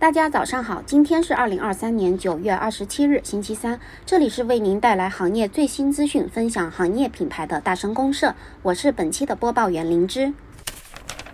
[0.00, 3.80] 大家早上好，今天是二零二三年九月二十七日，星期三。
[4.06, 10.32] 这里是为您带来行业最新资讯、分享行业品牌的大声公社，我是本期的播报员灵芝。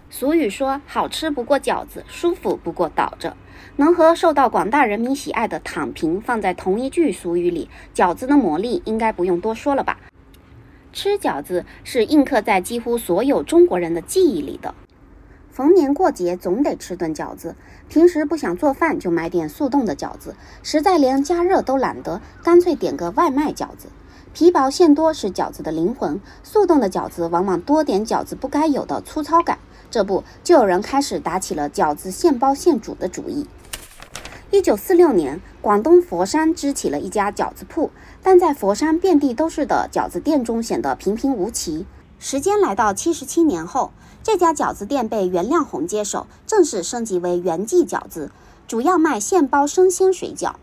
[0.08, 3.36] 俗语说：“好吃不过饺子，舒服不过倒着。”
[3.76, 9.98] 能和受到广大人民喜爱的“躺平”放在同一句俗语里，饺子的魔力应该不用多说了吧？
[10.90, 14.74] 吃饺子是印刻在几乎所有中国人的记忆里的。
[15.54, 17.54] 逢年过节总得吃顿饺子，
[17.88, 23.86] 平时不想做饭就买点速冻的饺子，实在连加热都懒得，干脆点个外卖饺子。
[24.32, 29.60] 皮薄馅多是饺子的灵魂，速冻的饺子往往多点饺子不该有的粗糙感。
[29.92, 33.46] 这不，就有人开始打起了饺子现包现煮的主意。
[34.50, 37.92] 一九四六年，广东佛山支起了一家饺子铺，
[38.24, 41.86] 但在佛山遍地都是的饺子店中显得平平无奇。
[42.26, 43.90] 时间来到七十七年后，
[44.22, 48.30] 这家饺子店被袁亮红接手，正式升级为袁记饺子，
[48.66, 50.54] 主要卖现包生鲜水饺。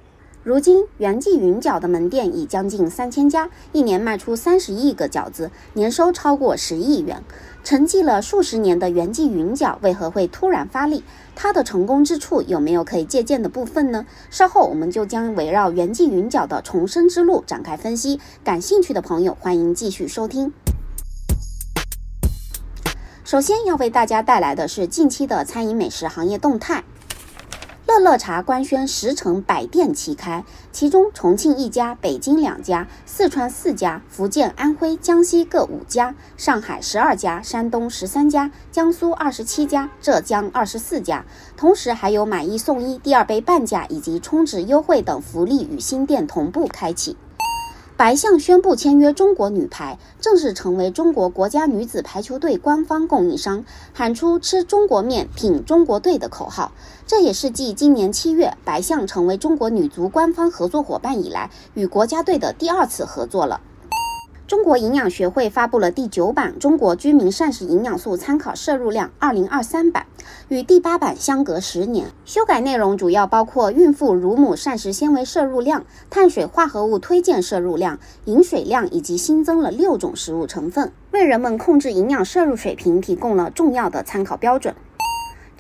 [0.44, 7.24] 如今，袁记云饺的门店已将近三千家，一年卖出三十亿个饺子，年收超过十亿元。
[7.64, 11.04] 沉寂了数十年的袁记云饺为何会突然发力？
[11.36, 14.08] 它的成功之处有没有可以借鉴的部分呢？
[14.32, 18.20] 稍后我们就将围绕袁记云饺的重生之路展开分析。
[18.44, 20.52] 感兴趣的朋友，欢迎继续收听。
[23.32, 26.84] 首先要为大家带来的是近期的餐饮美食行业动态。
[27.88, 41.24] 乐乐茶官宣十城百店齐开，其中重庆一家、北京两家、四川四家、福建、安徽、江西各五家、上海十二家、山东十三家、江苏二十七家、浙江二十四家，
[41.56, 47.16] 同时还有买一送一、第二杯半价以及充值优惠等福利与新店同步开启。
[48.02, 53.64] 白象宣布签约中国女排，正式成为中国国家女子排球队官方供应商，
[53.94, 56.72] 喊出“吃中国面，品中国队”的口号。
[57.06, 63.62] 这也是继今年七月白象成为中国女足官方合作伙伴以来，与国家队的第二次合作了。
[64.52, 70.08] 中国营养学会发布了第九版《中国居民膳食营养素参考摄入量（二零二三版）》，
[70.50, 72.08] 与第八版相隔十年。
[72.26, 84.76] 修改内容主要包括孕妇乳母膳食纤维摄入量、碳水化合物推荐摄入量、饮水量，以及新增了六种食物成分，为人们控制营养摄入水平提供了重要的参考标准。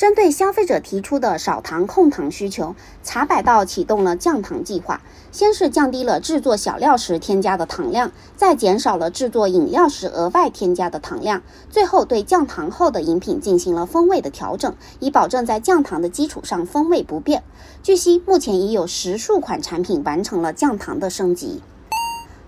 [0.01, 2.73] 针对消费者提出的少糖控糖需求，
[3.03, 4.99] 茶百道启动了降糖计划。
[5.31, 17.43] 先是降低了制作小料时添加的糖量，再减少了制作饮料时额外添加的糖量，最后对降糖后的饮品进行了风味的调整，以保证在降糖的基础上风味不变。
[17.83, 21.61] 据悉，目前已有十数款产品完成了降糖的升级。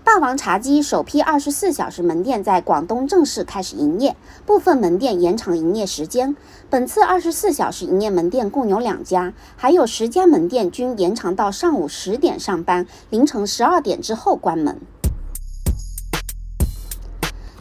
[0.04, 6.36] 霸王茶姬首批二十四小时门店在广东正式开始营业，部分门店延长营业时间。
[6.68, 14.78] 本次二十四小时营业门店共有两家，还有十家门店均延长到上午十点上班，凌晨十二点之后关门。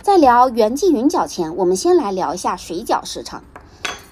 [0.01, 3.41] 在聊元记云饺前，我们先来聊一下水饺市场。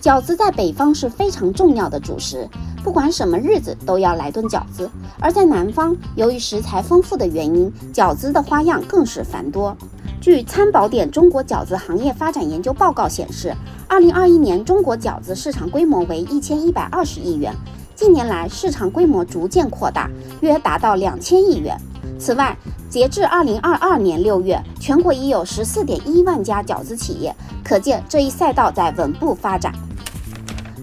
[0.01, 2.47] 饺子在北方是非常重要的主食，
[2.83, 4.89] 不管什么日子都要来顿饺子。
[5.19, 9.75] 而在南方，由于食材丰富的原因，饺子的花样更是繁多。
[10.19, 13.55] 据参宝点中国饺子行业发展研究报告显示，
[13.87, 17.53] 二零二一年中国饺子市场规模为一千一百二十亿元，
[17.95, 20.09] 近年来市场规模逐渐扩大，
[20.41, 21.75] 约达到两千亿元。
[22.19, 22.55] 此外，
[22.87, 29.73] 截至二零二二年六月，全国已有十四点一万家饺子企业，可见这一赛道在稳步发展。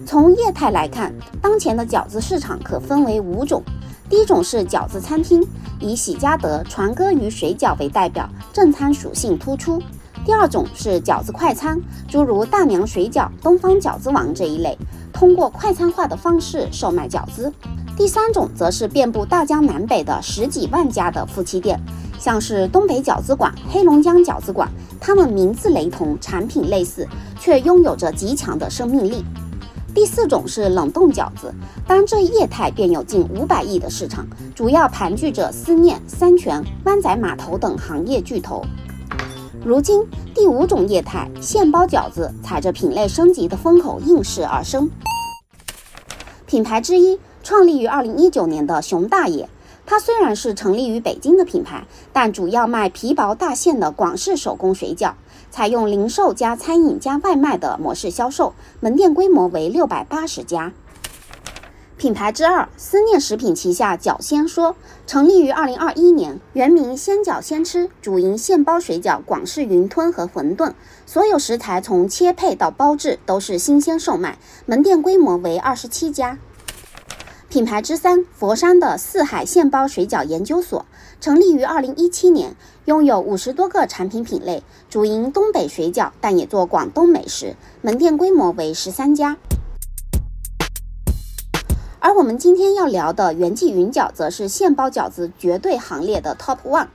[0.09, 3.61] 从业态来看，当前的饺子市场可分为五种。
[4.09, 5.47] 第一种是饺子餐厅，
[5.79, 9.79] 以喜家德、传歌鱼水饺为代表，正餐属性突出。
[10.25, 14.75] 第二种是饺子快餐，诸如大娘水饺、东方饺子王这一类，
[15.13, 17.53] 通过快餐化的方式售卖饺子。
[17.95, 21.79] 第三种则是遍布大江南北的十几万家的夫妻店，
[22.17, 24.67] 像是东北饺子馆、黑龙江饺子馆，
[24.99, 27.07] 它们名字雷同，产品类似，
[27.39, 29.23] 却拥有着极强的生命力。
[29.93, 31.53] 第四种是冷冻饺子，
[31.87, 34.25] 单这业态便有近五百亿的市场，
[34.55, 38.63] 主要盘踞着思念、三全、湾仔码头等行业巨头。
[39.65, 44.89] 如今，第五种业态现包饺子踩着品类升级的风口应势而生。
[46.45, 49.49] 品牌之一，创立于二零一九年的熊大爷，
[49.85, 51.83] 它虽然是成立于北京的品牌，
[52.13, 55.13] 但主要卖皮薄大馅的广式手工水饺。
[55.51, 60.71] 采用零售加餐饮加外卖的模式销售，门店规模为六百八十家。
[61.97, 64.75] 品牌之二，思念食品旗下饺先说，
[65.05, 70.71] 成立于二零二一年，原名先饺先吃，主营现包水饺、广式云吞和馄饨，
[71.05, 76.37] 所有食材从切配到包制都是新鲜售卖，门店规模为二十七家。
[77.49, 80.85] 品牌之三，佛山的四海现包水饺研究所
[81.19, 82.55] 成立于二零一七年，
[82.85, 89.37] 拥有五十多个产品品类，主营东北水饺，但也做广东美食，门店规模为十三家。
[91.99, 96.89] 而我们今天要聊的元记云饺，则是现包饺子绝对行列的 Top One。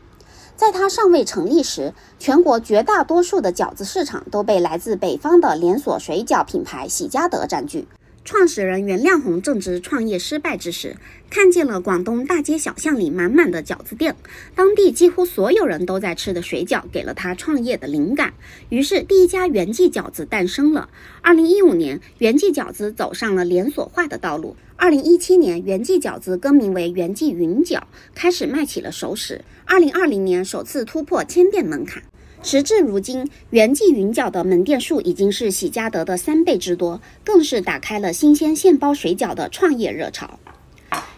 [0.55, 7.89] 在它尚未成立时，全国绝大多数的饺子市场都被来自北方的连锁水饺品牌喜家德占据。
[8.25, 10.97] 创始人袁亮红正值创业失败之时，
[11.29, 14.17] 看见了广东大街小巷里满满的饺子店，
[14.55, 18.33] 当地几乎所有人都在吃的水饺，给了他创业的灵感。
[18.71, 20.89] 于是，第一家元记饺子诞生了。
[21.21, 24.57] 二零一五年，元记饺子走上了连锁化的道路。
[24.77, 27.83] 二零一七年，元记饺子更名为元记云饺，
[28.15, 29.45] 开始卖起了熟食。
[29.67, 32.03] 二零二零年，首次突破千店门槛。
[32.45, 40.39] 时至如今，元记云饺的门店数已经是喜家德的三倍之多，更是打开了新鲜现包水饺的创业热潮。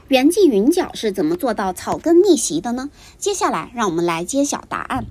[0.06, 2.90] 元记云饺是怎么做到草根逆袭的呢？
[3.18, 5.04] 接下来，让我们来揭晓答案。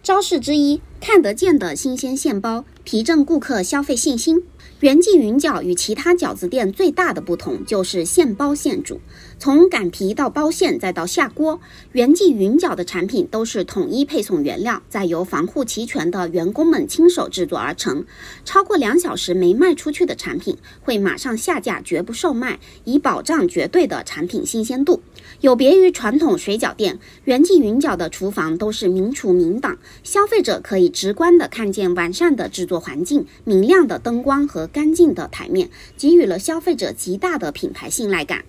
[0.00, 4.44] 招式之一，看得见的新鲜现包，提振顾客消费信心。
[4.80, 9.00] 元记云饺与其他饺子店最大的不同就是现包现煮，
[9.38, 11.60] 从擀皮到包馅再到下锅，
[11.92, 18.04] 元记云饺的产品都是统一配送原料，再由防护齐全的员工们亲手制作而成。
[18.44, 25.02] 超过两小时没卖出去的产品会马上下架，绝不售卖，以保障绝对的产品新鲜度。
[25.40, 34.66] 有别于传统水饺店，元记云饺的厨房都是明厨明档，消费者可以直观的看见完善的制作环境、明亮的灯光和。
[34.76, 38.44] 干净的台面，给予了消费者极大的品牌信赖感。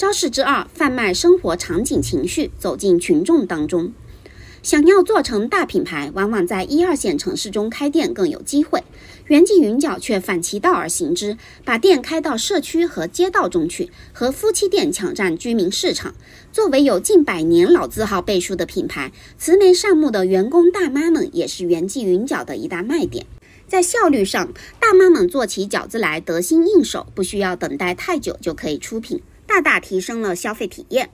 [0.00, 3.92] 招式之二，贩卖生活场景情绪，走进群众当中。
[4.62, 8.82] 想要做成大品牌，往往在一二线城市中开店更有机会。
[9.26, 11.36] 元记云饺却反其道而行之，
[11.66, 16.14] 把店开到社区和街道中去，和夫妻店抢占居民市场。
[16.50, 23.26] 作为有近百年老字号背书的品牌，慈眉善目的员工大妈们也是元记云饺的一大卖点。
[23.68, 24.50] 在效率上，
[24.80, 29.20] 大妈们做起饺子来得心应手，不需要等待太久就可以出品，
[29.50, 31.10] 大大提升了消费体验。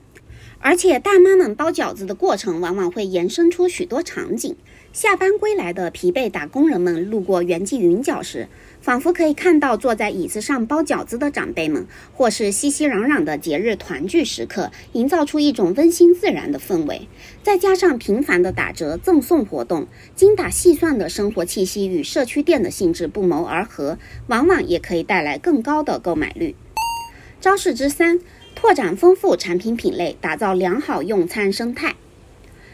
[0.59, 4.57] 而且，大妈们包饺子的过程往往会延伸出许多场景。
[4.93, 8.49] 下班归来的疲惫打工人们路过元记云饺时，
[8.81, 17.09] 仿佛可以看到坐在椅子上包饺子的长辈们，或是熙熙攘攘的节日团聚时刻，营造出一种温馨自然的氛围。
[17.43, 26.55] 再加上频繁的打折赠送活动，精打细算的生活气息与社区店的性质不谋而合，往往也可以带来更高的购买率。
[27.41, 28.19] 招式之三，
[28.55, 31.95] 拓展丰富产品品类，打造良好用餐生态。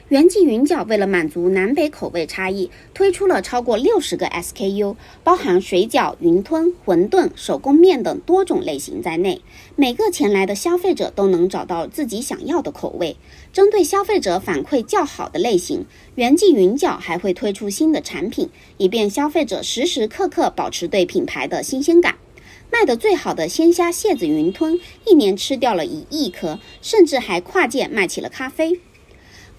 [0.09, 4.95] 元记云饺为了满足南北口味差异，推出了超过六十个 SKU，
[5.25, 9.41] 包含水饺、云吞、馄饨、手工面等多种类型在内。
[9.75, 13.17] 每个前来的消费者都能找到自己想要的口味。
[13.55, 15.87] 针对消费者反馈较好的类型，
[16.17, 22.17] 元记云饺还会推出新的产品，以便消费者时时刻刻保持对品牌的新鲜感。
[22.73, 28.81] 卖得最好的鲜虾蟹子云吞，一年吃掉了一亿颗，甚至还跨界卖起了咖啡。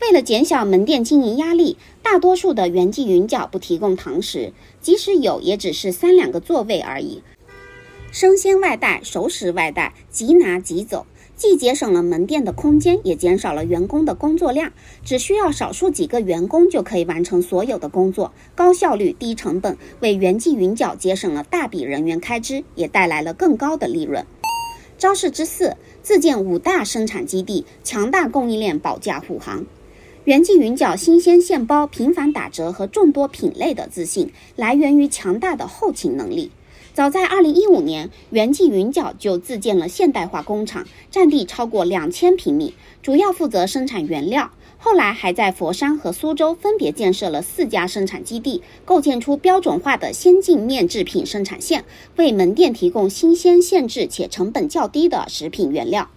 [0.01, 4.51] 为了减小门店经营压力，大多数的原记云饺不提供堂食，
[4.81, 7.21] 即使有，也只是三两个座位而已。
[8.11, 11.05] 生鲜外带、熟食外带，即拿即走，
[11.43, 14.71] 既节省了门店的空间，也减少了员工的工作量。
[15.03, 24.25] 只需要少数几个员工就可以完成所有的工作，高效率、低成本，为元记云饺节省了大笔人员开支，也带来了更高的利润。
[24.97, 29.65] 招式之四，自建五大生产基地，强大供应链，保驾护航。
[30.23, 36.51] 元记云饺新鲜现包、频繁打折和众多品类的自信，来源于强大的后勤能力。
[36.93, 44.51] 早在2015年，元记云饺就自建了现代化工厂，占地超过两千平米，主要负责生产原料。
[44.77, 51.83] 后来还在佛山和苏州分别建设了四家生产基地，构建出标准化的先进面制品生产线，
[52.17, 56.11] 为门店提供新鲜现制且成本较低的食品原料。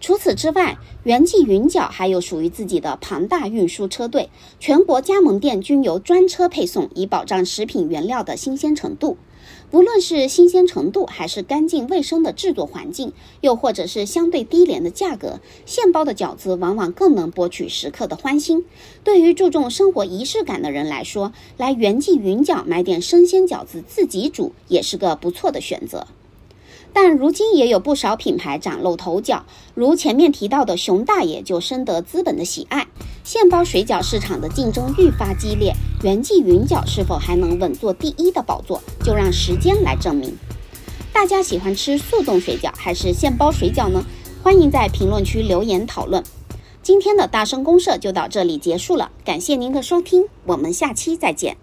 [0.00, 4.28] 除此之外，元记云饺还有属于自己的庞大运输车队，
[4.58, 9.16] 全国加盟店均由专车配送，以保障食品原料的新鲜程度。
[9.70, 18.64] 无论是新鲜程度，还是干净卫生的制作环境，又或者是相对低廉的价格，现包的饺子往往更能博取食客的欢心。
[19.04, 26.06] 对于注重生活仪式感的人来说，来元记云饺买点生鲜饺子自己煮，也是个不错的选择。
[26.98, 32.88] 但如今也有不少品牌崭露头角，如前面提到的熊大爷就深得资本的喜爱。
[33.22, 40.34] 现包水饺市场的竞争愈发激烈，元记云饺是否还能稳坐第一的宝座，就让时间来证明。
[41.12, 44.02] 大家喜欢吃速冻水饺还是现包水饺呢？
[44.42, 46.24] 欢迎在评论区留言讨论。
[46.82, 51.58] 今天的大声公社就到这里结束了，感谢您的收听，我们下期再见。